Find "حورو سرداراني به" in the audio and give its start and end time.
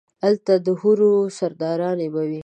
0.79-2.21